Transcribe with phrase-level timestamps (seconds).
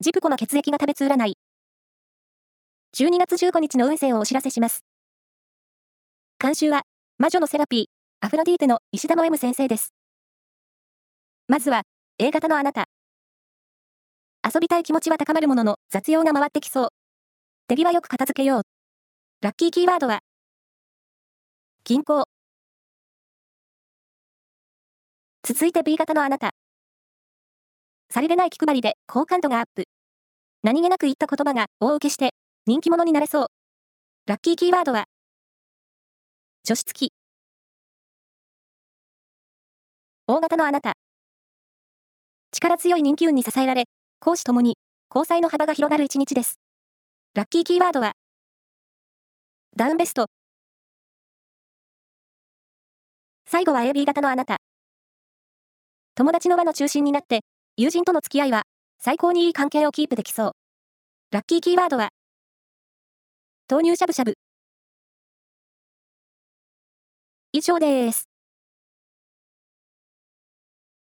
[0.00, 1.36] ジプコの血液が食べつ占い。
[2.96, 4.84] 12月15日の運勢をお知らせします。
[6.38, 6.82] 監修は、
[7.18, 7.84] 魔女のセラピー、
[8.24, 9.92] アフロディーテの石田の M 先生です。
[11.48, 11.82] まずは、
[12.20, 12.84] A 型のあなた。
[14.44, 16.88] 遊びたい気持ちは高まるものの雑用が回ってきそう。
[17.66, 18.62] 手際よく片付けよう。
[19.40, 20.20] ラッキーキーワードは、
[21.82, 22.22] 銀行。
[25.42, 26.52] 続いて B 型のあなた。
[28.10, 29.84] さりげない気配りで好感度がアップ。
[30.62, 32.30] 何気なく言った言葉が大受けして
[32.66, 33.46] 人気者になれそう。
[34.26, 35.04] ラッキーキーワードは、
[36.64, 37.12] 除湿機。
[40.26, 40.92] 大型のあなた。
[42.50, 43.84] 力強い人気運に支えられ、
[44.20, 44.76] 講師ともに
[45.14, 46.58] 交際の幅が広がる一日です。
[47.34, 48.12] ラッキーキーワードは、
[49.76, 50.28] ダウンベスト。
[53.46, 54.56] 最後は AB 型のあなた。
[56.14, 57.40] 友達の輪の中心になって、
[57.80, 58.64] 友人との付き合いは、
[58.98, 60.52] 最高にいい関係をキープできそう。
[61.30, 62.08] ラッキーキーワードは、
[63.70, 64.34] 豆乳しゃぶしゃぶ。
[67.52, 68.27] 以上です。